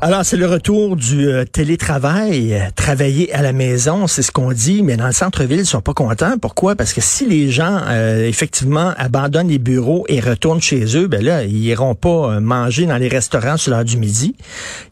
Alors, 0.00 0.24
c'est 0.24 0.36
le 0.36 0.46
retour 0.46 0.94
du 0.94 1.26
euh, 1.26 1.44
télétravail, 1.44 2.54
euh, 2.54 2.70
travailler 2.76 3.34
à 3.34 3.42
la 3.42 3.52
maison, 3.52 4.06
c'est 4.06 4.22
ce 4.22 4.30
qu'on 4.30 4.52
dit, 4.52 4.84
mais 4.84 4.96
dans 4.96 5.08
le 5.08 5.12
centre-ville, 5.12 5.58
ils 5.58 5.66
sont 5.66 5.80
pas 5.80 5.92
contents. 5.92 6.38
Pourquoi? 6.40 6.76
Parce 6.76 6.92
que 6.92 7.00
si 7.00 7.26
les 7.26 7.50
gens, 7.50 7.80
euh, 7.88 8.24
effectivement, 8.24 8.94
abandonnent 8.96 9.48
les 9.48 9.58
bureaux 9.58 10.04
et 10.08 10.20
retournent 10.20 10.60
chez 10.60 10.96
eux, 10.96 11.08
ben 11.08 11.20
là, 11.20 11.42
ils 11.42 11.64
iront 11.64 11.96
pas 11.96 12.38
manger 12.38 12.86
dans 12.86 12.96
les 12.96 13.08
restaurants 13.08 13.56
sur 13.56 13.72
l'heure 13.72 13.84
du 13.84 13.96
midi. 13.96 14.36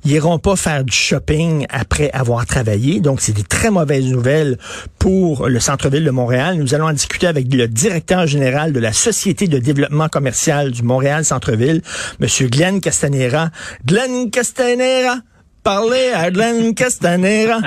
Ils 0.05 0.11
iront 0.11 0.41
pas 0.41 0.57
faire 0.57 0.83
du 0.83 0.93
shopping 0.93 1.67
après 1.71 2.11
avoir 2.11 2.45
travaillé. 2.45 2.99
Donc, 2.99 3.21
c'est 3.21 3.33
des 3.33 3.45
très 3.45 3.71
mauvaises 3.71 4.07
nouvelles 4.07 4.59
pour 4.99 5.47
le 5.47 5.61
centre-ville 5.61 6.05
de 6.05 6.11
Montréal. 6.11 6.57
Nous 6.57 6.75
allons 6.75 6.89
en 6.89 6.93
discuter 6.93 7.29
avec 7.29 7.47
le 7.55 7.69
directeur 7.69 8.27
général 8.27 8.73
de 8.73 8.81
la 8.81 8.93
Société 8.93 9.47
de 9.47 9.59
développement 9.59 10.09
commercial 10.09 10.73
du 10.73 10.83
Montréal 10.83 11.25
Centre-ville, 11.25 11.81
Monsieur 12.19 12.49
Glenn 12.49 12.81
Castanera. 12.81 13.51
Glenn 13.87 14.33
Castanera! 14.33 14.96
Parlez 15.67 16.13
à 16.15 16.31
Glenn 16.31 16.73
Castanera. 16.77 17.59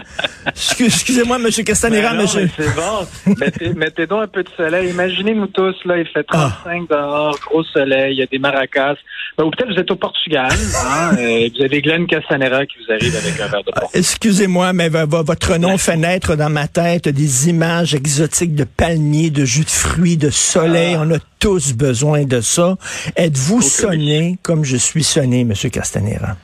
Excusez-moi, 0.80 1.38
Monsieur 1.38 1.66
Castanera, 1.66 2.11
ben 2.11 2.22
monsieur. 2.22 2.49
C'est 2.55 2.73
bon. 2.73 3.35
mettez, 3.38 3.73
mettez, 3.73 4.08
donc 4.08 4.23
un 4.23 4.27
peu 4.27 4.41
de 4.41 4.49
soleil. 4.55 4.91
Imaginez-nous 4.91 5.47
tous, 5.47 5.75
là, 5.83 5.97
il 5.97 6.07
fait 6.07 6.23
35 6.23 6.88
ah. 6.89 6.95
dehors, 6.95 7.38
gros 7.45 7.63
soleil, 7.66 8.13
il 8.13 8.19
y 8.19 8.22
a 8.22 8.25
des 8.25 8.39
maracas. 8.39 8.95
Ben, 9.38 9.44
ou 9.44 9.52
peut-être 9.52 9.73
vous 9.73 9.80
êtes 9.81 9.91
au 9.91 9.97
Portugal, 9.97 10.50
hein, 10.50 11.11
euh, 11.19 11.50
vous 11.53 11.61
avez 11.61 11.81
Glenn 11.81 12.07
Castanera 12.07 12.66
qui 12.66 12.77
vous 12.77 12.94
arrive 12.94 13.17
avec 13.17 13.38
un 13.38 13.47
verre 13.47 13.63
de 13.66 13.72
porc. 13.72 13.91
Excusez-moi, 13.94 14.72
mais 14.72 14.88
votre 14.88 15.57
nom 15.57 15.77
fait 15.77 15.97
naître 15.97 16.38
dans 16.38 16.50
ma 16.50 16.69
tête 16.69 17.09
des 17.09 17.50
images 17.50 17.95
exotiques 17.95 18.55
de 18.55 18.63
palmiers, 18.63 19.30
de 19.30 19.44
jus 19.44 19.66
de 19.66 19.69
fruits, 19.69 20.16
de 20.16 20.30
soleil. 20.30 20.95
Ah. 20.97 21.03
On 21.03 21.11
a 21.16 21.19
tous 21.39 21.73
besoin 21.73 22.23
de 22.23 22.39
ça. 22.39 22.77
Êtes-vous 23.17 23.61
sonné 23.61 24.38
comme 24.41 24.63
je 24.63 24.77
suis 24.77 25.03
sonné, 25.03 25.44
Monsieur 25.44 25.69
Castanera? 25.69 26.38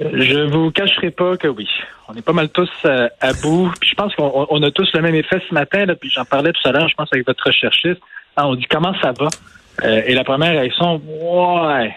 Je 0.00 0.46
vous 0.50 0.70
cacherai 0.70 1.10
pas 1.10 1.36
que 1.36 1.48
oui. 1.48 1.68
On 2.08 2.14
est 2.14 2.22
pas 2.22 2.32
mal 2.32 2.48
tous 2.50 2.70
euh, 2.84 3.08
à 3.20 3.32
bout. 3.32 3.72
Puis 3.80 3.90
je 3.90 3.94
pense 3.94 4.14
qu'on 4.14 4.62
a 4.62 4.70
tous 4.70 4.92
le 4.92 5.00
même 5.00 5.14
effet 5.14 5.40
ce 5.48 5.54
matin. 5.54 5.86
Là, 5.86 5.94
puis 5.94 6.10
j'en 6.10 6.24
parlais 6.24 6.52
tout 6.52 6.68
à 6.68 6.72
l'heure, 6.72 6.88
je 6.88 6.94
pense 6.94 7.08
avec 7.12 7.26
votre 7.26 7.44
recherchiste. 7.44 8.00
Ah, 8.36 8.48
on 8.48 8.54
dit 8.54 8.66
comment 8.66 8.94
ça 9.00 9.12
va? 9.12 9.28
Euh, 9.84 10.02
et 10.06 10.14
la 10.14 10.24
première 10.24 10.52
réaction, 10.52 10.96
ouais, 10.96 11.94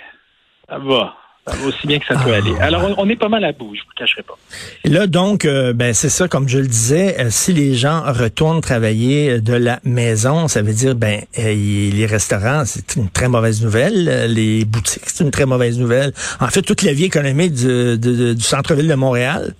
ça 0.67 0.77
va 0.77 1.19
aussi 1.66 1.88
bien 1.88 2.00
que 2.00 2.06
ça 2.06 2.16
peut 2.16 2.34
aller. 2.34 2.56
Alors, 2.59 2.94
on, 2.98 3.09
est 3.09 3.16
pas 3.16 3.30
mal 3.30 3.44
à 3.44 3.52
bout, 3.52 3.73
je 3.76 3.82
vous 3.82 3.90
le 3.95 4.00
cacherai 4.00 4.23
pas. 4.23 4.38
Et 4.84 4.90
là, 4.90 5.08
donc, 5.08 5.45
euh, 5.45 5.73
ben 5.73 5.94
c'est 5.94 6.09
ça, 6.09 6.28
comme 6.28 6.48
je 6.48 6.59
le 6.59 6.68
disais, 6.68 7.20
euh, 7.20 7.30
si 7.30 7.54
les 7.54 7.73
gens 7.76 8.02
retournent 8.06 8.62
travailler 8.62 9.42
de 9.42 9.54
la 9.54 9.80
maison, 9.84 10.48
ça 10.48 10.61
veut 10.61 10.73
dire, 10.73 10.95
ben, 10.95 11.22
euh, 11.38 11.54
les 11.54 12.05
restaurants, 12.05 12.64
c'est 12.66 12.95
une 12.95 13.10
très 13.10 13.27
mauvaise 13.27 13.64
nouvelle. 13.64 14.32
Les 14.33 14.66
boutiques, 14.66 15.04
c'est 15.05 15.23
une 15.23 15.32
très 15.32 15.45
mauvaise 15.45 15.80
nouvelle. 15.80 16.14
En 16.39 16.48
fait, 16.48 16.61
toute 16.61 16.83
la 16.83 16.94
vie 16.94 17.05
économique 17.05 17.54
du, 17.54 17.98
du 17.98 18.44
centre-ville 18.44 18.88
de 18.88 18.95
Montréal. 18.95 19.56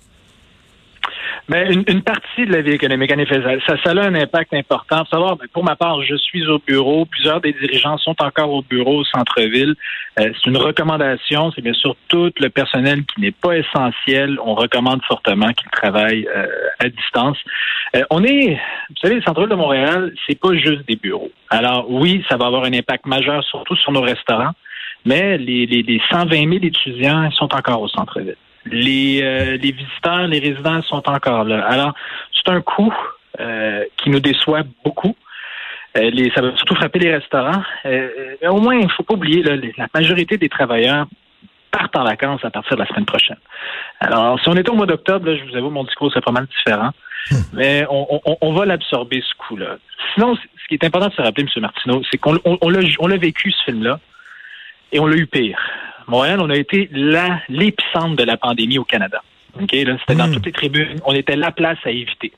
Mais 1.50 1.66
une, 1.72 1.82
une, 1.88 2.02
partie 2.02 2.46
de 2.46 2.52
la 2.52 2.62
vie 2.62 2.70
économique, 2.70 3.12
en 3.12 3.18
effet, 3.18 3.42
ça, 3.66 3.74
ça, 3.82 3.90
a 3.90 4.06
un 4.06 4.14
impact 4.14 4.54
important. 4.54 5.04
savoir, 5.10 5.36
ben, 5.36 5.48
pour 5.52 5.64
ma 5.64 5.74
part, 5.74 6.00
je 6.04 6.14
suis 6.14 6.46
au 6.46 6.60
bureau. 6.60 7.06
Plusieurs 7.06 7.40
des 7.40 7.52
dirigeants 7.52 7.98
sont 7.98 8.14
encore 8.22 8.52
au 8.52 8.62
bureau 8.62 8.98
au 9.00 9.04
centre-ville. 9.04 9.74
Euh, 10.20 10.30
c'est 10.32 10.48
une 10.48 10.58
recommandation. 10.58 11.50
C'est 11.50 11.62
bien 11.62 11.72
sûr 11.72 11.96
tout 12.06 12.30
le 12.38 12.50
personnel 12.50 13.04
qui 13.04 13.20
n'est 13.20 13.32
pas 13.32 13.56
essentiel. 13.56 14.38
On 14.44 14.54
recommande 14.54 15.02
fortement 15.02 15.52
qu'il 15.52 15.68
travaille 15.70 16.28
euh, 16.28 16.46
à 16.78 16.88
distance. 16.88 17.38
Euh, 17.96 18.04
on 18.10 18.22
est, 18.22 18.50
vous 18.90 18.96
savez, 19.02 19.16
le 19.16 19.22
centre-ville 19.22 19.50
de 19.50 19.56
Montréal, 19.56 20.14
c'est 20.28 20.38
pas 20.38 20.54
juste 20.54 20.86
des 20.86 20.94
bureaux. 20.94 21.32
Alors 21.48 21.90
oui, 21.90 22.24
ça 22.28 22.36
va 22.36 22.46
avoir 22.46 22.62
un 22.62 22.72
impact 22.72 23.06
majeur, 23.06 23.42
surtout 23.42 23.74
sur 23.74 23.90
nos 23.90 24.02
restaurants. 24.02 24.52
Mais 25.04 25.36
les, 25.36 25.66
les, 25.66 25.82
les 25.82 26.00
120 26.10 26.30
000 26.30 26.52
étudiants 26.62 27.28
sont 27.32 27.52
encore 27.52 27.82
au 27.82 27.88
centre-ville. 27.88 28.36
Les, 28.66 29.20
euh, 29.22 29.56
les 29.56 29.72
visiteurs, 29.72 30.26
les 30.26 30.38
résidents 30.38 30.82
sont 30.82 31.08
encore 31.08 31.44
là. 31.44 31.64
Alors, 31.66 31.94
c'est 32.32 32.50
un 32.52 32.60
coût 32.60 32.94
euh, 33.38 33.84
qui 33.96 34.10
nous 34.10 34.20
déçoit 34.20 34.62
beaucoup. 34.84 35.16
Euh, 35.96 36.10
les, 36.10 36.30
ça 36.30 36.42
va 36.42 36.54
surtout 36.56 36.74
frapper 36.74 36.98
les 36.98 37.14
restaurants. 37.14 37.62
mais 37.84 38.48
au 38.48 38.60
moins, 38.60 38.76
il 38.76 38.84
ne 38.84 38.90
faut 38.90 39.02
pas 39.02 39.14
oublier, 39.14 39.42
là, 39.42 39.56
la 39.56 39.86
majorité 39.94 40.36
des 40.36 40.48
travailleurs 40.48 41.06
partent 41.70 41.96
en 41.96 42.04
vacances 42.04 42.44
à 42.44 42.50
partir 42.50 42.76
de 42.76 42.82
la 42.82 42.88
semaine 42.88 43.06
prochaine. 43.06 43.38
Alors, 44.00 44.38
si 44.40 44.48
on 44.48 44.56
était 44.56 44.70
au 44.70 44.74
mois 44.74 44.86
d'octobre, 44.86 45.34
je 45.34 45.44
vous 45.44 45.56
avoue, 45.56 45.70
mon 45.70 45.84
discours 45.84 46.10
serait 46.10 46.20
pas 46.20 46.32
mal 46.32 46.46
différent. 46.46 46.90
Hmm. 47.30 47.36
Mais 47.52 47.86
on, 47.90 48.20
on, 48.24 48.36
on 48.40 48.52
va 48.52 48.66
l'absorber, 48.66 49.22
ce 49.22 49.34
coup-là. 49.46 49.76
Sinon, 50.14 50.36
ce 50.36 50.68
qui 50.68 50.74
est 50.74 50.84
important 50.84 51.08
de 51.08 51.14
se 51.14 51.22
rappeler, 51.22 51.44
M. 51.44 51.62
Martineau, 51.62 52.02
c'est 52.10 52.18
qu'on 52.18 52.38
on, 52.44 52.58
on 52.60 53.06
l'a 53.06 53.16
vécu, 53.16 53.52
ce 53.52 53.64
film-là, 53.64 54.00
et 54.92 54.98
on 54.98 55.06
l'a 55.06 55.16
eu 55.16 55.26
pire. 55.26 55.58
Montréal, 56.06 56.40
on 56.40 56.50
a 56.50 56.56
été 56.56 56.88
l'épicentre 56.92 58.16
de 58.16 58.24
la 58.24 58.36
pandémie 58.36 58.78
au 58.78 58.84
Canada. 58.84 59.22
C'était 59.58 59.84
dans 59.84 60.28
hmm. 60.28 60.32
toutes 60.32 60.46
les 60.46 60.52
tribunes. 60.52 61.00
On 61.04 61.14
était 61.14 61.36
la 61.36 61.50
place 61.50 61.78
à 61.84 61.90
éviter. 61.90 62.32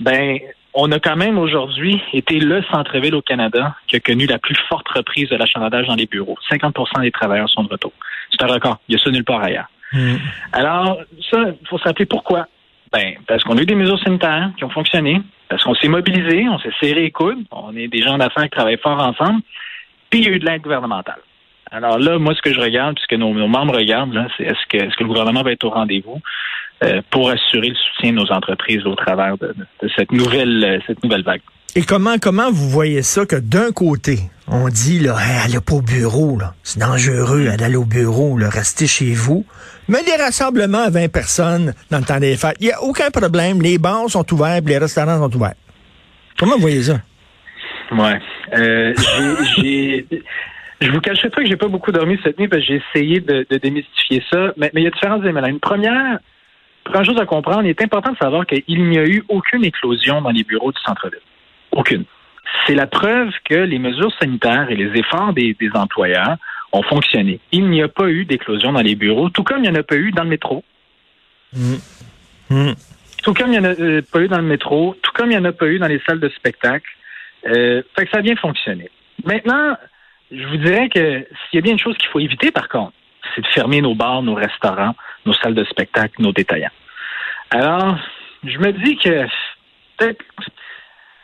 Ben, 0.00 0.38
on 0.74 0.92
a 0.92 1.00
quand 1.00 1.16
même 1.16 1.38
aujourd'hui 1.38 2.00
été 2.12 2.38
le 2.38 2.62
centre-ville 2.70 3.14
au 3.14 3.22
Canada 3.22 3.74
qui 3.88 3.96
a 3.96 4.00
connu 4.00 4.26
la 4.26 4.38
plus 4.38 4.56
forte 4.68 4.88
reprise 4.88 5.28
de 5.28 5.36
l'achalandage 5.36 5.86
dans 5.86 5.94
les 5.94 6.06
bureaux. 6.06 6.38
50% 6.50 7.00
des 7.00 7.10
travailleurs 7.10 7.48
sont 7.48 7.64
de 7.64 7.68
retour. 7.68 7.92
C'est 8.30 8.42
un 8.44 8.52
record. 8.52 8.78
Il 8.88 8.94
y 8.94 9.00
a 9.00 9.02
ça 9.02 9.10
nulle 9.10 9.24
part 9.24 9.42
ailleurs. 9.42 9.68
Hmm. 9.92 10.16
Alors, 10.52 11.00
ça, 11.30 11.38
il 11.60 11.66
faut 11.66 11.78
se 11.78 11.84
rappeler 11.84 12.06
pourquoi. 12.06 12.46
Ben, 12.92 13.14
parce 13.26 13.44
qu'on 13.44 13.56
a 13.58 13.62
eu 13.62 13.66
des 13.66 13.74
mesures 13.74 13.98
sanitaires 14.00 14.50
qui 14.56 14.64
ont 14.64 14.70
fonctionné, 14.70 15.20
parce 15.48 15.62
qu'on 15.62 15.74
s'est 15.74 15.88
mobilisé, 15.88 16.48
on 16.48 16.58
s'est 16.58 16.72
serré 16.80 17.02
les 17.02 17.10
coudes, 17.10 17.44
on 17.50 17.76
est 17.76 17.88
des 17.88 18.00
gens 18.00 18.16
d'affaires 18.16 18.44
qui 18.44 18.50
travaillent 18.50 18.78
fort 18.78 19.02
ensemble, 19.02 19.42
puis 20.08 20.20
il 20.20 20.24
y 20.24 20.28
a 20.28 20.30
eu 20.36 20.38
de 20.38 20.46
l'aide 20.46 20.62
gouvernementale. 20.62 21.20
Alors 21.70 21.98
là, 21.98 22.18
moi, 22.18 22.34
ce 22.34 22.42
que 22.42 22.52
je 22.52 22.60
regarde, 22.60 22.96
puisque 22.96 23.20
nos, 23.20 23.34
nos 23.34 23.48
membres 23.48 23.76
regardent, 23.76 24.26
c'est 24.36 24.44
est-ce 24.44 24.66
que, 24.68 24.78
est-ce 24.78 24.96
que 24.96 25.04
le 25.04 25.08
gouvernement 25.08 25.42
va 25.42 25.52
être 25.52 25.64
au 25.64 25.70
rendez-vous 25.70 26.20
euh, 26.82 27.02
pour 27.10 27.30
assurer 27.30 27.68
le 27.68 27.74
soutien 27.74 28.12
de 28.12 28.16
nos 28.16 28.32
entreprises 28.32 28.86
au 28.86 28.94
travers 28.94 29.36
de, 29.38 29.54
cette 29.96 30.12
nouvelle 30.12 30.64
euh, 30.64 30.78
cette 30.86 31.02
nouvelle 31.02 31.22
vague? 31.22 31.40
Et 31.76 31.82
comment 31.82 32.16
comment 32.18 32.50
vous 32.50 32.68
voyez 32.68 33.02
ça 33.02 33.26
que 33.26 33.36
d'un 33.36 33.72
côté, 33.72 34.18
on 34.46 34.68
dit 34.68 34.98
là, 35.00 35.16
hey, 35.20 35.44
allez 35.44 35.60
pas 35.60 35.74
au 35.74 35.82
bureau, 35.82 36.38
là. 36.38 36.54
c'est 36.62 36.80
dangereux 36.80 37.50
d'aller 37.58 37.76
au 37.76 37.84
bureau, 37.84 38.38
là, 38.38 38.48
restez 38.48 38.86
chez 38.86 39.12
vous. 39.12 39.44
Mais 39.88 39.98
les 40.02 40.16
rassemblements 40.16 40.84
à 40.84 40.90
20 40.90 41.12
personnes 41.12 41.74
dans 41.90 41.98
le 41.98 42.04
temps 42.04 42.20
des 42.20 42.36
fêtes, 42.36 42.56
il 42.60 42.66
n'y 42.66 42.72
a 42.72 42.82
aucun 42.82 43.10
problème, 43.10 43.60
les 43.60 43.78
bars 43.78 44.08
sont 44.08 44.32
ouverts, 44.32 44.60
les 44.64 44.78
restaurants 44.78 45.18
sont 45.18 45.36
ouverts. 45.36 45.54
Comment 46.38 46.54
vous 46.54 46.62
voyez 46.62 46.82
ça? 46.84 47.00
Ouais. 47.92 48.18
Euh, 48.56 48.94
j'ai 49.58 50.06
je 50.80 50.90
vous 50.90 51.00
cacherai 51.00 51.30
pas 51.30 51.42
que 51.42 51.48
j'ai 51.48 51.56
pas 51.56 51.68
beaucoup 51.68 51.90
dormi 51.90 52.18
cette 52.22 52.38
nuit 52.38 52.48
parce 52.48 52.62
que 52.62 52.68
j'ai 52.68 52.82
essayé 52.94 53.20
de, 53.20 53.46
démystifier 53.58 54.22
ça, 54.30 54.52
mais, 54.56 54.70
il 54.74 54.82
y 54.82 54.86
a 54.86 54.90
différents 54.90 55.20
éléments. 55.20 55.44
Une 55.46 55.60
première, 55.60 56.18
première 56.84 57.04
chose 57.04 57.20
à 57.20 57.26
comprendre, 57.26 57.64
il 57.64 57.70
est 57.70 57.82
important 57.82 58.12
de 58.12 58.18
savoir 58.18 58.46
qu'il 58.46 58.88
n'y 58.88 58.98
a 58.98 59.04
eu 59.04 59.24
aucune 59.28 59.64
éclosion 59.64 60.22
dans 60.22 60.30
les 60.30 60.44
bureaux 60.44 60.70
du 60.70 60.80
centre-ville. 60.86 61.20
Aucune. 61.72 62.04
C'est 62.66 62.74
la 62.74 62.86
preuve 62.86 63.30
que 63.44 63.54
les 63.54 63.78
mesures 63.78 64.12
sanitaires 64.18 64.70
et 64.70 64.76
les 64.76 64.98
efforts 64.98 65.32
des, 65.32 65.56
employeurs 65.74 66.36
ont 66.72 66.82
fonctionné. 66.82 67.40
Il 67.50 67.68
n'y 67.68 67.82
a 67.82 67.88
pas 67.88 68.08
eu 68.08 68.24
d'éclosion 68.24 68.72
dans 68.72 68.80
les 68.80 68.94
bureaux, 68.94 69.30
tout 69.30 69.42
comme 69.42 69.58
il 69.58 69.70
n'y 69.70 69.76
en 69.76 69.80
a 69.80 69.82
pas 69.82 69.96
eu 69.96 70.12
dans 70.12 70.22
le 70.22 70.30
métro. 70.30 70.64
Mmh. 71.54 71.74
Mmh. 72.50 72.72
Tout 73.22 73.34
comme 73.34 73.52
il 73.52 73.58
n'y 73.58 73.58
en 73.58 73.64
a 73.64 73.80
euh, 73.80 74.02
pas 74.12 74.20
eu 74.20 74.28
dans 74.28 74.38
le 74.38 74.44
métro, 74.44 74.96
tout 75.02 75.12
comme 75.12 75.30
il 75.30 75.36
n'y 75.36 75.38
en 75.38 75.44
a 75.44 75.52
pas 75.52 75.66
eu 75.66 75.78
dans 75.78 75.88
les 75.88 76.00
salles 76.06 76.20
de 76.20 76.28
spectacle. 76.30 76.88
Euh, 77.46 77.82
fait 77.96 78.06
que 78.06 78.10
ça 78.10 78.18
a 78.18 78.22
bien 78.22 78.36
fonctionné. 78.36 78.90
Maintenant, 79.24 79.76
je 80.30 80.46
vous 80.46 80.56
dirais 80.56 80.88
que 80.88 81.26
s'il 81.50 81.56
y 81.56 81.58
a 81.58 81.60
bien 81.62 81.72
une 81.72 81.78
chose 81.78 81.96
qu'il 81.96 82.08
faut 82.08 82.20
éviter, 82.20 82.50
par 82.50 82.68
contre, 82.68 82.92
c'est 83.34 83.42
de 83.42 83.46
fermer 83.48 83.80
nos 83.80 83.94
bars, 83.94 84.22
nos 84.22 84.34
restaurants, 84.34 84.94
nos 85.26 85.32
salles 85.34 85.54
de 85.54 85.64
spectacle, 85.64 86.20
nos 86.20 86.32
détaillants. 86.32 86.70
Alors, 87.50 87.96
je 88.44 88.58
me 88.58 88.72
dis 88.72 88.96
que 88.96 89.26
peut-être 89.96 90.24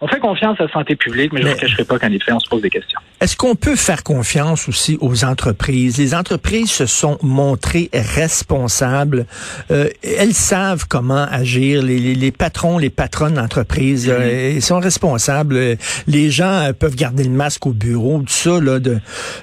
on 0.01 0.09
fait 0.09 0.21
confiance 0.21 0.61
à 0.61 0.65
la 0.65 0.71
santé 0.71 0.97
publique, 0.97 1.33
mais, 1.33 1.43
je 1.43 1.49
ne 1.49 1.55
cacherai 1.55 1.85
pas 1.85 1.99
qu'en 1.99 2.11
effet, 2.11 2.33
on 2.33 2.41
se 2.41 2.49
pose 2.49 2.61
des 2.61 2.71
questions. 2.71 2.99
Est-ce 3.21 3.37
qu'on 3.37 3.55
peut 3.55 3.77
faire 3.77 4.03
confiance 4.03 4.69
aussi 4.69 4.99
aux 5.01 5.25
entreprises? 5.25 5.99
Les 5.99 6.15
entreprises 6.15 6.71
se 6.71 6.85
sont 6.85 7.17
montrées 7.23 7.89
responsables. 7.93 9.27
Euh, 9.71 9.89
elles 10.03 10.35
savent 10.35 10.87
comment 10.89 11.27
agir. 11.31 11.83
Les, 11.83 12.33
patrons, 12.33 12.77
les 12.77 12.91
patronnes 12.91 13.35
d'entreprise, 13.35 14.11
euh, 14.11 14.19
mm-hmm. 14.19 14.57
ils 14.57 14.63
sont 14.63 14.81
responsables. 14.81 15.79
Les 16.07 16.31
gens 16.31 16.69
euh, 16.69 16.73
peuvent 16.73 16.97
garder 16.97 17.25
le 17.25 17.31
masque 17.31 17.67
au 17.67 17.73
bureau, 17.73 18.19
tout 18.19 18.27
ça. 18.29 18.61
Là, 18.61 18.81
de, 18.81 18.99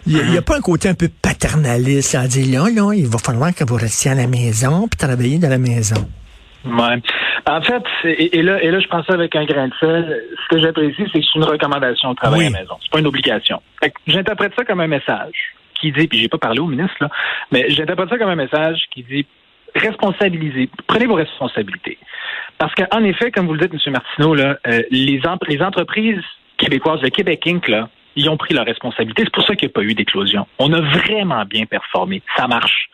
il 0.05 0.21
n'y 0.29 0.37
a, 0.37 0.41
pas 0.41 0.57
un 0.57 0.61
côté 0.61 0.89
un 0.89 0.93
peu 0.93 1.09
paternaliste 1.21 2.13
à 2.13 2.27
dire, 2.27 2.61
là, 2.61 2.69
là, 2.69 2.93
il 2.93 3.07
va 3.07 3.17
falloir 3.17 3.55
que 3.55 3.63
vous 3.63 3.75
restiez 3.75 4.11
à 4.11 4.15
la 4.15 4.27
maison 4.27 4.87
puis 4.87 4.97
travailler 4.97 5.39
dans 5.39 5.49
la 5.49 5.57
maison. 5.57 5.95
Ouais. 6.65 7.01
En 7.47 7.61
fait, 7.61 7.83
et, 8.03 8.41
là, 8.41 8.61
et 8.61 8.71
là, 8.71 8.79
je 8.79 8.87
prends 8.87 9.03
ça 9.03 9.13
avec 9.13 9.35
un 9.35 9.45
grain 9.45 9.67
de 9.67 9.73
sel. 9.79 10.23
Ce 10.43 10.55
que 10.55 10.61
j'apprécie, 10.61 11.03
c'est 11.11 11.19
que 11.19 11.25
c'est 11.25 11.39
une 11.39 11.43
recommandation 11.43 12.11
de 12.11 12.15
travail 12.15 12.47
à 12.47 12.49
la 12.49 12.59
maison. 12.59 12.75
C'est 12.81 12.91
pas 12.91 12.99
une 12.99 13.07
obligation. 13.07 13.61
J'interprète 14.07 14.53
ça 14.55 14.63
comme 14.63 14.79
un 14.79 14.87
message 14.87 15.33
qui 15.79 15.91
dit, 15.91 16.07
puis 16.07 16.19
j'ai 16.19 16.27
pas 16.27 16.37
parlé 16.37 16.59
au 16.59 16.67
ministre 16.67 16.95
là, 17.01 17.09
mais 17.51 17.69
j'interprète 17.69 18.09
ça 18.09 18.17
comme 18.17 18.29
un 18.29 18.35
message 18.35 18.83
qui 18.91 19.03
dit 19.03 19.25
responsabilisez, 19.75 20.69
prenez 20.87 21.05
vos 21.05 21.15
responsabilités. 21.15 21.97
Parce 22.57 22.73
qu'en 22.75 23.03
effet, 23.03 23.31
comme 23.31 23.47
vous 23.47 23.53
le 23.53 23.67
dites, 23.67 23.73
M. 23.73 23.93
Martineau, 23.93 24.35
là, 24.35 24.57
euh, 24.67 24.81
les, 24.91 25.21
les 25.47 25.61
entreprises 25.61 26.21
québécoises, 26.57 27.01
le 27.01 27.09
Québec 27.09 27.47
Inc., 27.47 27.67
là, 27.67 27.89
ils 28.15 28.29
ont 28.29 28.37
pris 28.37 28.53
leurs 28.53 28.65
responsabilités. 28.65 29.23
C'est 29.23 29.33
pour 29.33 29.45
ça 29.45 29.55
qu'il 29.55 29.67
n'y 29.67 29.71
a 29.71 29.73
pas 29.73 29.83
eu 29.83 29.93
d'éclosion. 29.93 30.45
On 30.59 30.71
a 30.73 30.81
vraiment 30.81 31.45
bien 31.45 31.65
performé. 31.65 32.21
Ça 32.35 32.47
marche. 32.47 32.89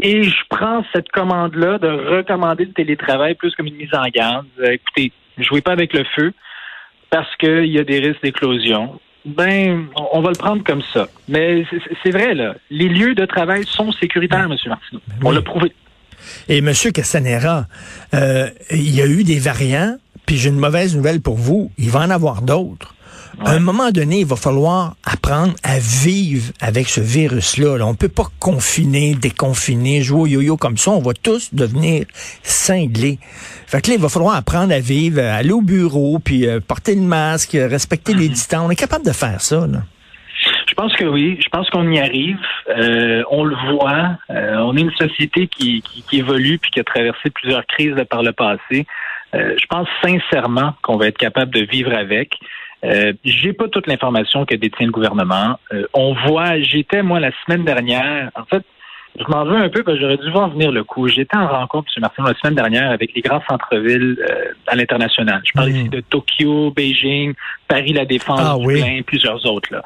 Et 0.00 0.22
je 0.22 0.42
prends 0.48 0.84
cette 0.92 1.08
commande-là 1.08 1.78
de 1.78 1.88
recommander 1.88 2.66
le 2.66 2.72
télétravail 2.72 3.34
plus 3.34 3.54
comme 3.54 3.66
une 3.66 3.76
mise 3.76 3.92
en 3.92 4.06
garde. 4.08 4.46
Euh, 4.60 4.70
écoutez, 4.72 5.12
jouez 5.38 5.60
pas 5.60 5.72
avec 5.72 5.92
le 5.92 6.04
feu 6.16 6.32
parce 7.10 7.34
qu'il 7.36 7.66
y 7.66 7.78
a 7.78 7.84
des 7.84 7.98
risques 7.98 8.22
d'éclosion. 8.22 9.00
Ben, 9.24 9.88
on 10.12 10.20
va 10.20 10.30
le 10.30 10.36
prendre 10.36 10.62
comme 10.62 10.82
ça. 10.94 11.08
Mais 11.28 11.64
c'est 12.02 12.10
vrai, 12.10 12.34
là. 12.34 12.54
Les 12.70 12.88
lieux 12.88 13.14
de 13.14 13.26
travail 13.26 13.64
sont 13.66 13.90
sécuritaires, 13.92 14.44
M. 14.44 14.56
Martineau. 14.66 15.00
Ben 15.08 15.16
on 15.24 15.30
l'a 15.32 15.42
prouvé. 15.42 15.72
Et 16.48 16.58
M. 16.58 16.72
Castanera, 16.94 17.66
euh, 18.14 18.48
il 18.70 18.94
y 18.94 19.02
a 19.02 19.06
eu 19.06 19.24
des 19.24 19.38
variants, 19.38 19.96
puis 20.26 20.36
j'ai 20.36 20.48
une 20.48 20.58
mauvaise 20.58 20.96
nouvelle 20.96 21.20
pour 21.20 21.36
vous. 21.36 21.72
Il 21.76 21.90
va 21.90 22.00
en 22.00 22.10
avoir 22.10 22.42
d'autres. 22.42 22.94
À 23.44 23.52
un 23.52 23.60
moment 23.60 23.90
donné, 23.90 24.20
il 24.20 24.26
va 24.26 24.36
falloir 24.36 24.94
apprendre 25.04 25.54
à 25.62 25.78
vivre 25.78 26.52
avec 26.60 26.88
ce 26.88 27.00
virus-là. 27.00 27.78
On 27.86 27.92
ne 27.92 27.96
peut 27.96 28.08
pas 28.08 28.26
confiner, 28.40 29.14
déconfiner, 29.14 30.02
jouer 30.02 30.20
au 30.20 30.26
yo-yo 30.26 30.56
comme 30.56 30.76
ça. 30.76 30.90
On 30.90 31.00
va 31.00 31.12
tous 31.14 31.54
devenir 31.54 32.06
cinglés. 32.42 33.18
Fait 33.66 33.80
que 33.80 33.90
là, 33.90 33.94
il 33.96 34.00
va 34.00 34.08
falloir 34.08 34.34
apprendre 34.34 34.72
à 34.72 34.80
vivre, 34.80 35.20
aller 35.20 35.52
au 35.52 35.62
bureau, 35.62 36.18
puis 36.18 36.46
euh, 36.46 36.58
porter 36.60 36.94
le 36.94 37.02
masque, 37.02 37.52
respecter 37.52 38.12
les 38.12 38.26
mhm. 38.26 38.32
distances. 38.32 38.66
On 38.66 38.70
est 38.70 38.76
capable 38.76 39.04
de 39.04 39.12
faire 39.12 39.40
ça. 39.40 39.66
Là. 39.66 39.78
Je 40.66 40.74
pense 40.74 40.94
que 40.96 41.04
oui. 41.04 41.38
Je 41.42 41.48
pense 41.48 41.70
qu'on 41.70 41.90
y 41.90 41.98
arrive. 41.98 42.38
Euh, 42.68 43.22
on 43.30 43.44
le 43.44 43.56
voit. 43.70 44.16
Euh, 44.30 44.56
on 44.58 44.76
est 44.76 44.80
une 44.80 44.92
société 44.92 45.46
qui, 45.46 45.82
qui, 45.82 46.18
évolue 46.18 46.58
puis 46.58 46.70
qui 46.70 46.80
a 46.80 46.84
traversé 46.84 47.30
plusieurs 47.30 47.64
crises 47.66 47.94
par 48.10 48.22
le 48.22 48.32
passé. 48.32 48.86
je 49.32 49.66
pense 49.68 49.88
sincèrement 50.02 50.74
qu'on 50.82 50.96
va 50.96 51.06
être 51.08 51.18
capable 51.18 51.52
de 51.52 51.60
vivre 51.60 51.92
avec. 51.94 52.38
Euh, 52.84 53.12
j'ai 53.24 53.52
pas 53.52 53.68
toute 53.68 53.86
l'information 53.86 54.44
que 54.44 54.54
détient 54.54 54.86
le 54.86 54.92
gouvernement. 54.92 55.58
Euh, 55.72 55.86
on 55.94 56.14
voit, 56.14 56.60
j'étais 56.60 57.02
moi 57.02 57.20
la 57.20 57.30
semaine 57.44 57.64
dernière, 57.64 58.30
en 58.34 58.44
fait, 58.44 58.64
je 59.18 59.24
m'en 59.28 59.44
veux 59.44 59.56
un 59.56 59.68
peu 59.68 59.82
parce 59.82 59.96
que 59.96 60.02
j'aurais 60.02 60.16
dû 60.16 60.30
voir 60.30 60.50
venir 60.50 60.70
le 60.70 60.84
coup. 60.84 61.08
J'étais 61.08 61.36
en 61.36 61.48
rencontre, 61.48 61.90
M. 61.96 62.02
Martin, 62.02 62.22
la 62.24 62.34
semaine 62.34 62.54
dernière 62.54 62.90
avec 62.90 63.14
les 63.14 63.20
grands 63.20 63.42
centres-villes 63.48 64.16
euh, 64.20 64.52
à 64.68 64.76
l'international. 64.76 65.40
Je 65.44 65.52
parle 65.52 65.70
hmm. 65.70 65.76
ici 65.76 65.88
de 65.88 66.00
Tokyo, 66.00 66.70
Beijing, 66.70 67.34
Paris 67.66 67.92
La 67.92 68.04
Défense, 68.04 68.40
ah, 68.40 68.56
plusieurs 69.06 69.44
autres. 69.46 69.72
Là. 69.72 69.82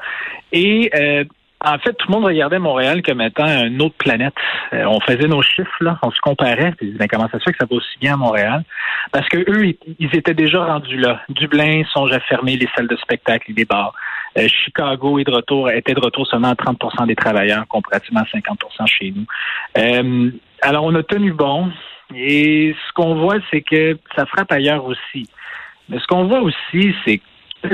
Et 0.52 0.90
euh, 0.94 1.24
en 1.64 1.78
fait, 1.78 1.92
tout 1.94 2.08
le 2.08 2.14
monde 2.14 2.24
regardait 2.24 2.58
Montréal 2.58 3.02
comme 3.02 3.20
étant 3.20 3.46
une 3.46 3.80
autre 3.82 3.94
planète. 3.96 4.34
Euh, 4.72 4.84
on 4.84 5.00
faisait 5.00 5.28
nos 5.28 5.42
chiffres, 5.42 5.70
là, 5.80 5.98
on 6.02 6.10
se 6.10 6.20
comparait, 6.20 6.72
puis 6.76 6.90
ben, 6.92 7.06
comment 7.08 7.28
ça 7.28 7.38
se 7.38 7.44
fait 7.44 7.52
que 7.52 7.58
ça 7.58 7.66
va 7.70 7.76
aussi 7.76 7.98
bien 8.00 8.14
à 8.14 8.16
Montréal? 8.16 8.64
Parce 9.12 9.28
que 9.28 9.38
eux, 9.38 9.74
ils 9.98 10.16
étaient 10.16 10.34
déjà 10.34 10.64
rendus 10.64 10.96
là. 10.96 11.20
Dublin 11.28 11.82
songe 11.92 12.12
à 12.12 12.20
fermer 12.20 12.56
les 12.56 12.68
salles 12.74 12.88
de 12.88 12.96
spectacle 12.96 13.52
les 13.56 13.64
bars. 13.64 13.94
Euh, 14.38 14.48
Chicago 14.48 15.18
est 15.18 15.24
de 15.24 15.30
retour, 15.30 15.70
était 15.70 15.94
de 15.94 16.00
retour 16.00 16.26
seulement 16.26 16.50
à 16.50 16.54
30% 16.54 17.06
des 17.06 17.14
travailleurs, 17.14 17.66
comparativement 17.68 18.20
à 18.20 18.24
50% 18.24 18.86
chez 18.86 19.12
nous. 19.14 19.26
Euh, 19.78 20.30
alors, 20.62 20.84
on 20.84 20.94
a 20.94 21.02
tenu 21.02 21.32
bon. 21.32 21.70
Et 22.14 22.74
ce 22.86 22.92
qu'on 22.94 23.14
voit, 23.16 23.36
c'est 23.50 23.62
que 23.62 23.98
ça 24.16 24.26
frappe 24.26 24.52
ailleurs 24.52 24.84
aussi. 24.84 25.28
Mais 25.88 25.98
ce 25.98 26.06
qu'on 26.06 26.26
voit 26.26 26.40
aussi, 26.40 26.94
c'est 27.04 27.20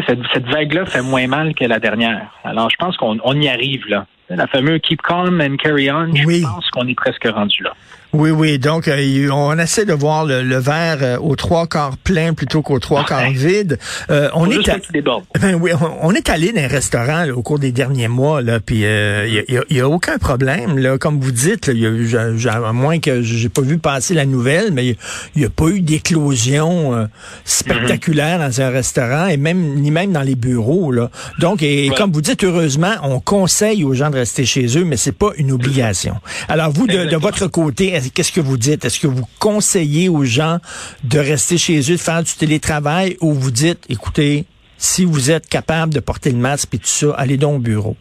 cette, 0.07 0.47
vague-là 0.47 0.87
fait 0.87 1.03
moins 1.03 1.27
mal 1.27 1.55
que 1.55 1.65
la 1.65 1.79
dernière. 1.79 2.31
Alors, 2.45 2.71
je 2.71 2.77
pense 2.77 2.97
qu'on 2.97 3.41
y 3.41 3.49
arrive, 3.49 3.87
là. 3.89 4.07
La 4.31 4.47
fameuse 4.47 4.81
Keep 4.83 5.01
Calm 5.03 5.41
and 5.41 5.57
Carry 5.57 5.91
On, 5.91 6.15
je 6.15 6.43
pense 6.43 6.71
qu'on 6.71 6.87
est 6.87 6.95
presque 6.95 7.27
rendu 7.27 7.63
là. 7.63 7.73
Oui, 8.15 8.31
oui. 8.31 8.59
Donc, 8.59 8.89
euh, 8.89 9.29
on 9.31 9.59
essaie 9.59 9.85
de 9.85 9.93
voir 9.93 10.25
le, 10.25 10.59
verre 10.59 10.99
euh, 11.03 11.19
aux 11.19 11.37
trois 11.37 11.67
quarts 11.67 11.99
plein 11.99 12.33
plutôt 12.33 12.63
qu'aux 12.63 12.79
trois 12.79 13.05
quarts 13.05 13.31
vide. 13.31 13.79
Euh, 14.11 14.31
on, 14.35 14.51
est 14.51 14.57
ben 15.41 15.55
oui, 15.61 15.73
on, 16.01 16.15
est 16.15 16.31
allé 16.31 16.53
dans 16.53 16.63
un 16.63 16.69
restaurant 16.69 17.29
au 17.29 17.43
cours 17.43 17.59
des 17.59 17.71
derniers 17.71 18.09
mois, 18.09 18.41
là, 18.41 18.61
puis 18.61 18.79
il 18.79 18.87
euh, 18.87 19.43
y, 19.69 19.81
a, 19.81 19.89
aucun 19.89 20.17
problème. 20.17 20.79
Là, 20.79 20.97
comme 20.97 21.21
vous 21.21 21.33
dites, 21.33 21.71
y 21.73 21.87
a, 22.17 22.67
à 22.67 22.73
moins 22.73 22.99
que 22.99 23.21
j'ai 23.21 23.51
pas 23.51 23.61
vu 23.61 23.77
passer 23.77 24.15
la 24.15 24.25
nouvelle, 24.25 24.73
mais 24.73 24.87
il 24.87 24.97
n'y 25.37 25.45
a, 25.45 25.51
pas 25.51 25.67
eu 25.67 25.81
d'éclosion 25.83 27.09
spectaculaire 27.45 28.39
dans 28.39 28.61
un 28.61 28.71
restaurant 28.71 29.27
et 29.27 29.37
même 29.37 29.75
ni 29.75 29.91
même 29.91 30.13
dans 30.13 30.23
les 30.23 30.35
bureaux. 30.35 30.93
Là. 30.93 31.11
Donc, 31.41 31.63
et 31.63 31.91
comme 31.97 32.13
vous 32.13 32.23
dites, 32.23 32.43
heureusement, 32.43 32.93
on 33.03 33.21
conseille 33.21 33.85
aux 33.85 33.93
gens 33.93 34.09
de 34.09 34.17
rester 34.17 34.47
chez 34.47 34.79
eux, 34.79 34.85
mais 34.85 34.97
c'est 34.97 35.13
pas 35.13 35.31
une 35.37 35.53
obligation. 35.53 36.15
Alors, 36.49 36.71
vous, 36.71 36.87
de, 36.87 37.05
de 37.05 37.17
votre 37.17 37.47
côté, 37.49 37.98
qu'est-ce 38.15 38.33
que 38.33 38.41
vous 38.41 38.57
dites? 38.57 38.85
Est-ce 38.85 39.01
que 39.01 39.07
vous 39.07 39.27
conseillez 39.39 40.09
aux 40.09 40.25
gens 40.25 40.59
de 41.05 41.19
rester 41.19 41.59
chez 41.59 41.79
eux, 41.81 41.97
de 41.97 42.01
faire 42.01 42.23
du 42.23 42.35
télétravail 42.35 43.17
ou 43.21 43.33
vous 43.33 43.51
dites, 43.51 43.85
écoutez, 43.89 44.45
si 44.77 45.05
vous 45.05 45.31
êtes 45.31 45.49
capable 45.49 45.93
de 45.93 46.01
porter 46.01 46.31
le 46.31 46.39
masque 46.39 46.75
et 46.75 46.79
tout 46.79 46.87
ça, 46.87 47.15
allez 47.17 47.37
donc 47.37 47.57
au 47.57 47.61
bureau? 47.61 47.97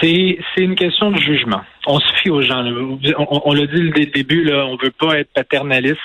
C'est, 0.00 0.38
une 0.56 0.74
question 0.74 1.12
de 1.12 1.18
jugement. 1.18 1.60
On 1.86 2.00
se 2.00 2.12
fie 2.20 2.30
aux 2.30 2.42
gens. 2.42 2.64
On, 3.28 3.52
l'a 3.52 3.66
dit 3.66 3.90
dès 3.92 4.00
le 4.00 4.10
début, 4.10 4.42
là, 4.42 4.66
on 4.66 4.76
veut 4.76 4.90
pas 4.90 5.18
être 5.18 5.32
paternaliste. 5.32 6.00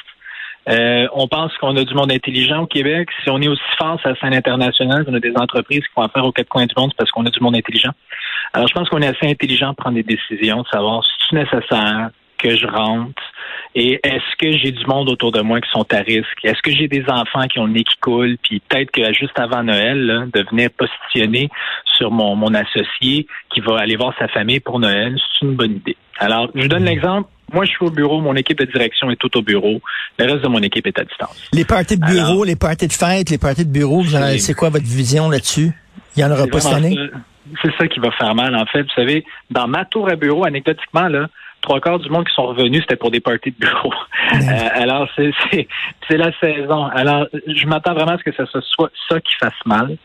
Euh, 0.69 1.07
on 1.13 1.27
pense 1.27 1.55
qu'on 1.57 1.75
a 1.77 1.83
du 1.83 1.93
monde 1.95 2.11
intelligent 2.11 2.63
au 2.63 2.67
Québec. 2.67 3.09
Si 3.23 3.29
on 3.29 3.41
est 3.41 3.47
aussi 3.47 3.61
fort 3.77 3.99
à 4.03 4.09
la 4.09 4.15
scène 4.17 4.35
internationale, 4.35 5.05
on 5.07 5.13
a 5.15 5.19
des 5.19 5.33
entreprises 5.35 5.79
qui 5.79 5.93
font 5.95 6.01
affaire 6.01 6.25
aux 6.25 6.31
quatre 6.31 6.49
coins 6.49 6.65
du 6.65 6.75
monde 6.77 6.91
parce 6.95 7.09
qu'on 7.09 7.25
a 7.25 7.29
du 7.29 7.39
monde 7.39 7.55
intelligent. 7.55 7.91
Alors, 8.53 8.67
je 8.67 8.73
pense 8.73 8.87
qu'on 8.89 9.01
est 9.01 9.07
assez 9.07 9.27
intelligent 9.27 9.73
pour 9.73 9.85
prendre 9.85 9.95
des 9.95 10.03
décisions, 10.03 10.61
de 10.61 10.67
savoir 10.67 11.03
si 11.03 11.11
c'est 11.29 11.35
nécessaire, 11.37 12.09
que 12.47 12.55
je 12.55 12.67
rentre 12.67 13.21
et 13.75 13.99
est-ce 14.03 14.35
que 14.39 14.57
j'ai 14.57 14.71
du 14.71 14.85
monde 14.87 15.09
autour 15.09 15.31
de 15.31 15.41
moi 15.41 15.61
qui 15.61 15.69
sont 15.69 15.85
à 15.93 15.97
risque? 15.97 16.39
Est-ce 16.43 16.61
que 16.63 16.71
j'ai 16.71 16.87
des 16.87 17.03
enfants 17.09 17.47
qui 17.47 17.59
ont 17.59 17.65
le 17.65 17.73
nez 17.73 17.83
qui 17.83 17.95
coule? 17.97 18.37
Puis 18.41 18.59
peut-être 18.67 18.91
que 18.91 19.13
juste 19.13 19.37
avant 19.37 19.63
Noël, 19.63 20.03
là, 20.05 20.25
de 20.33 20.45
venir 20.49 20.69
positionner 20.71 21.49
sur 21.95 22.09
mon, 22.09 22.35
mon 22.35 22.53
associé 22.53 23.27
qui 23.53 23.59
va 23.59 23.77
aller 23.79 23.95
voir 23.95 24.13
sa 24.17 24.27
famille 24.29 24.59
pour 24.59 24.79
Noël, 24.79 25.15
c'est 25.17 25.45
une 25.45 25.55
bonne 25.55 25.73
idée. 25.73 25.95
Alors, 26.17 26.49
je 26.55 26.61
vous 26.61 26.67
donne 26.67 26.85
l'exemple. 26.85 27.29
Moi, 27.53 27.65
je 27.65 27.69
suis 27.69 27.85
au 27.85 27.91
bureau, 27.91 28.19
mon 28.19 28.35
équipe 28.35 28.57
de 28.57 28.65
direction 28.65 29.11
est 29.11 29.15
tout 29.15 29.37
au 29.37 29.41
bureau. 29.41 29.79
Le 30.17 30.25
reste 30.25 30.43
de 30.43 30.47
mon 30.47 30.61
équipe 30.61 30.87
est 30.87 30.99
à 30.99 31.03
distance. 31.03 31.49
Les 31.53 31.63
parties 31.63 31.97
de 31.97 32.05
bureau, 32.05 32.43
les 32.43 32.55
parties 32.55 32.87
de 32.87 32.93
fête, 32.93 33.29
les 33.29 33.37
parties 33.37 33.65
de 33.65 33.71
bureau, 33.71 34.03
c'est 34.37 34.55
quoi 34.55 34.69
votre 34.69 34.85
vision 34.85 35.29
là-dessus? 35.29 35.71
Il 36.15 36.21
y 36.21 36.25
en 36.25 36.31
aura 36.31 36.47
pas 36.47 36.59
cette 36.59 36.73
année? 36.73 36.97
C'est 37.61 37.71
ça 37.77 37.87
qui 37.87 37.99
va 37.99 38.11
faire 38.11 38.35
mal, 38.35 38.55
en 38.55 38.65
fait. 38.65 38.81
Vous 38.81 38.93
savez, 38.95 39.23
dans 39.49 39.67
ma 39.67 39.85
tour 39.85 40.09
à 40.09 40.15
bureau, 40.15 40.45
anecdotiquement, 40.45 41.07
là, 41.07 41.27
trois 41.67 41.81
quarts 41.81 41.99
du 41.99 42.09
monde 42.09 42.25
qui 42.25 42.33
sont 42.33 42.47
revenus, 42.47 42.81
c'était 42.81 42.95
pour 42.95 43.11
des 43.11 43.19
parties 43.19 43.51
de 43.51 43.57
bureau. 43.59 43.93
Euh, 44.33 44.69
alors, 44.73 45.07
c'est 45.15 46.17
la 46.17 46.31
saison. 46.39 46.85
Alors, 46.85 47.27
je 47.47 47.65
m'attends 47.65 47.93
vraiment 47.93 48.11
à 48.11 48.17
ce 48.17 48.23
que 48.23 48.33
ce 48.33 48.43
soit 48.61 48.91
ça 49.07 49.19
qui 49.21 49.33
fasse 49.39 49.53
mal. 49.65 49.97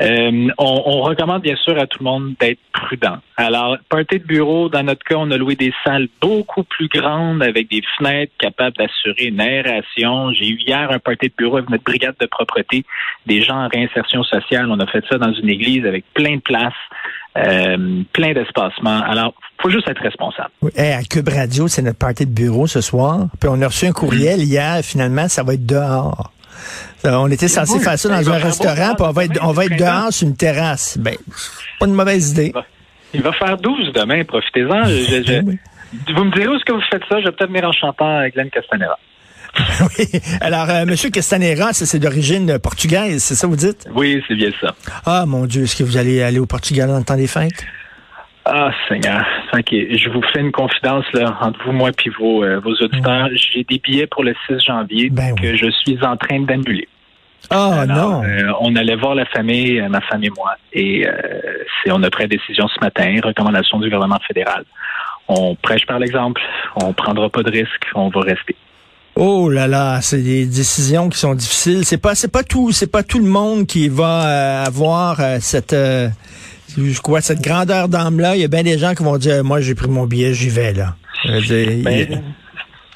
Euh, 0.00 0.48
on, 0.58 1.02
recommande 1.02 1.42
bien 1.42 1.56
sûr 1.56 1.78
à 1.78 1.86
tout 1.86 1.98
le 1.98 2.04
monde 2.04 2.34
d'être 2.40 2.58
prudent. 2.72 3.18
Alors, 3.36 3.76
party 3.88 4.18
de 4.18 4.24
bureau, 4.24 4.68
dans 4.68 4.82
notre 4.82 5.04
cas, 5.04 5.16
on 5.18 5.30
a 5.30 5.36
loué 5.36 5.54
des 5.54 5.72
salles 5.84 6.08
beaucoup 6.20 6.64
plus 6.64 6.88
grandes 6.88 7.42
avec 7.42 7.70
des 7.70 7.82
fenêtres 7.98 8.32
capables 8.38 8.76
d'assurer 8.76 9.26
une 9.26 9.40
aération. 9.40 10.32
J'ai 10.32 10.48
eu 10.48 10.58
hier 10.66 10.90
un 10.90 10.98
party 10.98 11.28
de 11.28 11.34
bureau 11.36 11.58
avec 11.58 11.68
notre 11.68 11.84
brigade 11.84 12.14
de 12.18 12.26
propreté, 12.26 12.84
des 13.26 13.42
gens 13.42 13.64
en 13.64 13.68
réinsertion 13.68 14.22
sociale. 14.22 14.70
On 14.70 14.80
a 14.80 14.86
fait 14.86 15.04
ça 15.10 15.18
dans 15.18 15.32
une 15.32 15.48
église 15.48 15.84
avec 15.84 16.04
plein 16.14 16.36
de 16.36 16.40
places. 16.40 16.72
Euh, 17.34 18.02
plein 18.12 18.34
d'espacements. 18.34 19.00
Alors, 19.00 19.32
faut 19.62 19.70
juste 19.70 19.88
être 19.88 20.02
responsable. 20.02 20.50
Oui, 20.60 20.70
à 20.76 21.02
Cube 21.02 21.30
Radio, 21.30 21.66
c'est 21.66 21.80
notre 21.80 21.96
partie 21.96 22.26
de 22.26 22.30
bureau 22.30 22.66
ce 22.66 22.82
soir. 22.82 23.28
Puis 23.40 23.48
on 23.50 23.62
a 23.62 23.68
reçu 23.68 23.86
un 23.86 23.92
courriel 23.92 24.42
hier. 24.42 24.80
Finalement, 24.82 25.28
ça 25.28 25.42
va 25.42 25.54
être 25.54 25.64
dehors. 25.64 26.30
Euh, 27.04 27.14
on 27.14 27.28
était 27.30 27.48
censé 27.48 27.80
faire 27.80 27.98
ça 27.98 28.08
dans 28.08 28.30
un 28.30 28.38
restaurant, 28.38 28.94
puis 28.94 29.06
on 29.06 29.10
va 29.12 29.24
être, 29.24 29.38
on 29.42 29.52
va 29.52 29.64
être 29.64 29.76
dehors 29.76 30.12
sur 30.12 30.28
une 30.28 30.36
terrasse. 30.36 30.98
Ben, 30.98 31.14
pas 31.80 31.86
une 31.86 31.94
mauvaise 31.94 32.30
idée. 32.30 32.52
Il 33.14 33.22
va 33.22 33.32
faire 33.32 33.56
12 33.56 33.92
demain, 33.92 34.24
profitez-en. 34.24 34.84
Vous 36.14 36.24
me 36.24 36.34
direz 36.34 36.48
où 36.48 36.54
est-ce 36.54 36.64
que 36.64 36.72
vous 36.72 36.80
faites 36.90 37.02
ça? 37.08 37.20
Je 37.20 37.26
vais 37.26 37.32
peut-être 37.32 37.50
venir 37.50 37.68
en 37.68 37.72
chantant 37.72 38.18
avec 38.18 38.34
Glenn 38.34 38.48
Castanera. 38.48 38.98
oui. 39.98 40.06
Alors, 40.40 40.70
euh, 40.70 40.86
Monsieur 40.86 41.10
Castanera, 41.10 41.74
c'est 41.74 41.98
d'origine 41.98 42.58
portugaise, 42.58 43.22
c'est 43.22 43.34
ça 43.34 43.46
vous 43.46 43.56
dites? 43.56 43.86
Oui, 43.94 44.22
c'est 44.26 44.34
bien 44.34 44.48
ça. 44.58 44.74
Ah, 45.04 45.24
mon 45.26 45.44
Dieu, 45.44 45.64
est-ce 45.64 45.76
que 45.76 45.84
vous 45.84 45.98
allez 45.98 46.22
aller 46.22 46.38
au 46.38 46.46
Portugal 46.46 46.88
dans 46.88 46.96
le 46.98 47.04
temps 47.04 47.16
des 47.16 47.26
fêtes? 47.26 47.66
Ah, 48.44 48.70
Seigneur. 48.88 49.24
OK. 49.52 49.68
Je 49.70 50.08
vous 50.08 50.22
fais 50.32 50.40
une 50.40 50.50
confidence 50.50 51.04
là, 51.12 51.36
entre 51.40 51.62
vous, 51.64 51.72
moi 51.72 51.90
et 51.90 52.10
vos, 52.18 52.42
euh, 52.42 52.58
vos 52.60 52.72
auditeurs. 52.72 53.28
J'ai 53.34 53.62
des 53.64 53.78
billets 53.78 54.06
pour 54.06 54.24
le 54.24 54.34
6 54.48 54.64
janvier 54.66 55.10
Ben 55.10 55.34
que 55.36 55.42
oui. 55.42 55.58
je 55.58 55.70
suis 55.70 55.98
en 56.04 56.16
train 56.16 56.40
d'annuler. 56.40 56.88
Ah, 57.50 57.84
non. 57.86 58.22
euh, 58.24 58.52
on 58.60 58.74
allait 58.76 58.96
voir 58.96 59.14
la 59.14 59.26
famille, 59.26 59.80
euh, 59.80 59.88
ma 59.88 60.00
femme 60.02 60.24
et 60.24 60.30
moi, 60.30 60.54
et 60.72 61.06
euh, 61.06 61.12
on 61.90 62.02
a 62.02 62.10
pris 62.10 62.24
la 62.24 62.28
décision 62.28 62.66
ce 62.68 62.80
matin, 62.80 63.14
recommandation 63.22 63.78
du 63.78 63.86
gouvernement 63.86 64.20
fédéral. 64.26 64.64
On 65.28 65.54
prêche 65.56 65.86
par 65.86 65.98
l'exemple, 65.98 66.40
on 66.76 66.92
prendra 66.92 67.28
pas 67.28 67.42
de 67.42 67.50
risques, 67.50 67.86
on 67.94 68.08
va 68.08 68.20
rester. 68.20 68.56
Oh 69.14 69.50
là 69.50 69.66
là, 69.66 70.00
c'est 70.00 70.22
des 70.22 70.46
décisions 70.46 71.10
qui 71.10 71.18
sont 71.18 71.34
difficiles. 71.34 71.84
C'est 71.84 71.98
pas, 71.98 72.14
c'est 72.14 72.32
pas 72.32 72.42
tout, 72.42 72.72
c'est 72.72 72.90
pas 72.90 73.02
tout 73.02 73.18
le 73.18 73.28
monde 73.28 73.66
qui 73.66 73.88
va 73.88 74.26
euh, 74.26 74.64
avoir 74.64 75.20
euh, 75.20 75.36
cette, 75.40 75.74
euh, 75.74 76.08
crois, 77.02 77.20
cette 77.20 77.42
grandeur 77.42 77.88
d'âme 77.88 78.20
là. 78.20 78.36
Il 78.36 78.40
y 78.40 78.44
a 78.44 78.48
bien 78.48 78.62
des 78.62 78.78
gens 78.78 78.94
qui 78.94 79.02
vont 79.02 79.18
dire, 79.18 79.44
moi 79.44 79.60
j'ai 79.60 79.74
pris 79.74 79.88
mon 79.88 80.06
billet, 80.06 80.32
j'y 80.32 80.48
vais 80.48 80.72
là. 80.72 80.94
Ben, 81.24 82.22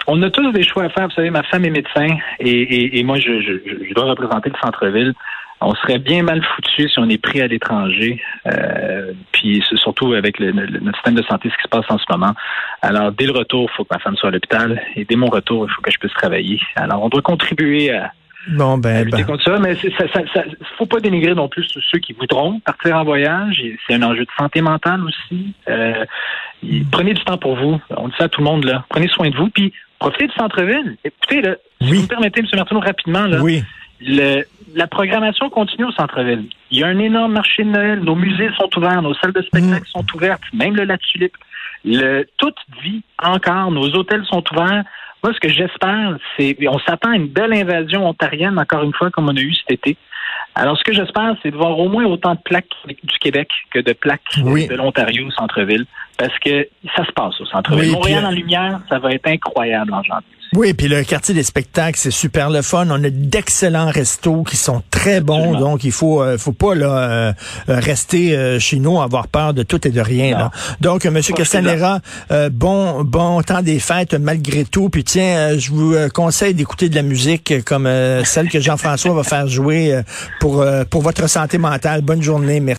on 0.06 0.22
a 0.22 0.30
tous 0.30 0.52
des 0.52 0.62
choix 0.62 0.84
à 0.84 0.88
faire. 0.88 1.06
Vous 1.08 1.14
savez, 1.14 1.30
ma 1.30 1.42
femme 1.42 1.64
est 1.64 1.70
médecin 1.70 2.08
et, 2.40 2.98
et, 2.98 3.02
moi, 3.04 3.18
je, 3.18 3.40
je, 3.40 3.86
je 3.88 3.94
dois 3.94 4.04
représenter 4.04 4.50
le 4.50 4.56
centre-ville. 4.62 5.14
On 5.60 5.75
serait 5.75 5.98
bien 5.98 6.22
mal 6.22 6.42
foutu 6.44 6.86
si 6.88 6.98
on 6.98 7.08
est 7.08 7.16
pris 7.20 7.40
à 7.40 7.46
l'étranger, 7.46 8.20
euh, 8.46 9.12
puis 9.32 9.64
surtout 9.76 10.12
avec 10.12 10.38
le, 10.38 10.50
le- 10.50 10.80
notre 10.80 10.98
système 10.98 11.14
de 11.14 11.22
santé, 11.22 11.48
ce 11.48 11.56
qui 11.56 11.62
se 11.62 11.68
passe 11.68 11.86
en 11.88 11.96
ce 11.96 12.04
moment. 12.10 12.34
Alors, 12.82 13.10
dès 13.10 13.25
le 13.25 13.32
retour, 13.32 13.68
il 13.72 13.75
faut 13.75 13.84
que 13.84 13.94
ma 13.94 13.98
femme 13.98 14.16
soit 14.16 14.28
à 14.28 14.32
l'hôpital, 14.32 14.82
et 14.96 15.06
dès 15.06 15.16
mon 15.16 15.28
retour, 15.28 15.66
il 15.66 15.72
faut 15.72 15.80
que 15.80 15.90
je 15.90 15.98
puisse 15.98 16.12
travailler. 16.12 16.60
Alors, 16.76 17.02
on 17.02 17.08
doit 17.08 17.22
contribuer 17.22 17.90
à, 17.90 18.12
bon 18.49 18.75
à 18.75 18.81
ben, 18.81 19.05
lutter 19.05 19.19
ben. 19.19 19.26
contre 19.26 19.45
ça, 19.45 19.59
mais 19.59 19.75
c'est- 19.76 19.95
ça, 19.97 20.05
ça, 20.12 20.21
ça- 20.33 20.45
faut 20.79 20.87
pas 20.87 21.00
dénigrer 21.00 21.35
non 21.35 21.49
plus 21.49 21.67
ceux 21.91 21.99
qui 21.99 22.12
voudront 22.12 22.61
partir 22.61 22.97
en 22.97 23.05
voyage. 23.05 23.62
C'est 23.87 23.95
un 23.95 24.03
enjeu 24.03 24.25
de 24.25 24.31
santé 24.38 24.61
mentale 24.61 25.03
aussi. 25.05 25.53
Euh, 25.69 26.05
prenez 26.91 27.15
du 27.15 27.25
temps 27.25 27.38
pour 27.38 27.57
vous. 27.57 27.81
On 27.97 28.09
dit 28.09 28.15
ça 28.19 28.25
à 28.25 28.29
tout 28.29 28.41
le 28.41 28.47
monde 28.47 28.65
là. 28.65 28.85
Prenez 28.88 29.09
soin 29.09 29.31
de 29.31 29.37
vous, 29.37 29.49
puis 29.50 29.73
profitez 29.99 30.26
du 30.29 30.35
centre-ville. 30.35 30.97
Écoutez, 31.05 31.43
là, 31.43 31.57
si 31.81 31.88
vous 31.95 32.03
me 32.03 32.07
permettez, 32.07 32.41
M. 32.41 32.47
Martineau, 32.55 32.81
rapidement, 32.81 33.26
là, 33.26 33.41
oui. 33.41 33.62
le- 34.00 34.43
la 34.75 34.87
programmation 34.87 35.49
continue 35.50 35.85
au 35.87 35.93
centre-ville. 35.93 36.45
Il 36.71 36.79
y 36.79 36.83
a 36.85 36.87
un 36.88 36.99
énorme 36.99 37.33
marché 37.33 37.65
de 37.65 37.71
Noël. 37.71 38.00
Nos 38.00 38.15
musées 38.15 38.50
sont 38.59 38.69
ouverts, 38.76 39.00
nos 39.03 39.15
salles 39.15 39.33
de 39.33 39.43
spectacle 39.43 39.87
sont 39.87 40.05
ouvertes, 40.15 40.43
même 40.53 40.76
le 40.76 40.85
La 40.85 40.99
Tulipe. 40.99 41.37
Le, 41.85 42.25
tout 42.37 42.53
vit 42.83 43.03
encore. 43.23 43.71
Nos 43.71 43.88
hôtels 43.95 44.25
sont 44.26 44.43
ouverts. 44.53 44.83
Moi, 45.26 45.35
ce 45.35 45.40
que 45.40 45.49
j'espère, 45.49 46.16
c'est 46.38 46.56
on 46.68 46.78
s'attend 46.78 47.11
à 47.11 47.16
une 47.16 47.26
belle 47.26 47.52
invasion 47.52 48.09
ontarienne, 48.09 48.56
encore 48.61 48.85
une 48.85 48.92
fois, 48.92 49.11
comme 49.11 49.28
on 49.28 49.37
a 49.37 49.40
eu 49.40 49.52
cet 49.54 49.73
été. 49.73 49.97
Alors, 50.54 50.78
ce 50.78 50.85
que 50.85 50.92
j'espère, 50.92 51.35
c'est 51.42 51.50
de 51.50 51.56
voir 51.56 51.76
au 51.76 51.88
moins 51.88 52.04
autant 52.04 52.37
de 52.37 52.40
plaques 52.45 52.71
du 52.87 53.18
Québec 53.18 53.49
que 53.73 53.80
de 53.80 53.92
plaques 53.92 54.21
Oui. 54.45 54.68
de 54.68 54.76
l'Ontario 54.76 55.26
au 55.26 55.33
centre-ville, 55.33 55.85
parce 56.16 56.38
que 56.38 56.68
ça 56.95 57.04
se 57.04 57.11
passe 57.11 57.40
au 57.40 57.45
centre-ville. 57.47 57.88
Oui, 57.88 57.90
Montréal 57.90 58.18
puis, 58.21 58.25
euh, 58.25 58.28
en 58.28 58.30
lumière, 58.30 58.80
ça 58.88 59.00
va 59.00 59.11
être 59.11 59.26
incroyable 59.26 59.92
en 59.95 60.02
janvier. 60.04 60.36
Oui, 60.55 60.73
puis 60.75 60.88
le 60.88 61.03
quartier 61.03 61.35
des 61.35 61.43
spectacles, 61.43 61.99
c'est 61.99 62.11
super 62.11 62.50
le 62.50 62.62
fun. 62.62 62.87
On 62.91 63.03
a 63.05 63.11
d'excellents 63.11 63.91
restos 63.91 64.43
qui 64.45 64.57
sont 64.57 64.83
très 64.91 65.21
bons, 65.21 65.53
Absolument. 65.53 65.61
donc 65.61 65.85
il 65.85 65.93
faut 65.93 66.23
euh, 66.23 66.38
faut 66.38 66.53
pas 66.53 66.75
là 66.75 66.87
euh, 66.87 67.33
euh, 67.69 67.81
rester 67.81 68.37
euh, 68.37 68.59
chez 68.59 68.79
nous 68.79 69.00
avoir 69.00 69.29
peur 69.29 69.55
de 69.55 69.62
tout 69.62 69.87
et 69.87 69.91
de 69.91 70.00
rien. 70.00 70.38
Là. 70.38 70.50
Donc, 70.81 71.05
Monsieur. 71.05 71.35
Castanera, 71.35 72.00
bon 72.53 73.03
bon 73.05 73.43
temps 73.43 73.62
des 73.62 73.79
fêtes 73.79 74.15
malgré 74.15 74.65
tout. 74.65 74.88
Puis 74.88 75.05
tiens, 75.05 75.59
je 75.59 75.71
vous 75.71 75.95
conseille 76.15 76.55
d'écouter 76.55 76.88
de 76.88 76.95
la 76.95 77.03
musique 77.03 77.65
comme 77.65 77.88
celle 78.25 78.49
que 78.49 78.61
Jean-François 78.61 79.12
va 79.15 79.23
faire 79.25 79.49
jouer 79.49 80.00
pour 80.41 80.65
pour 80.91 81.03
votre 81.03 81.29
santé 81.29 81.59
mentale. 81.59 82.03
Bonne 82.03 82.23
journée, 82.23 82.61
merci. 82.61 82.75